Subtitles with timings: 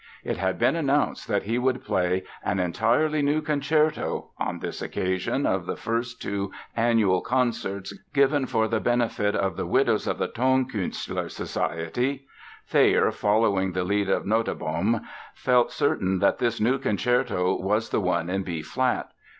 [0.23, 5.45] It had been announced that he would play "an entirely new concerto" on this occasion
[5.45, 10.27] of the first two annual concerts given for the benefit of the widows of the
[10.27, 12.25] Tonkünstler Society.
[12.65, 15.01] Thayer, following the lead of Nottebohm,
[15.35, 19.11] felt certain that this "new" concerto was the one in B flat.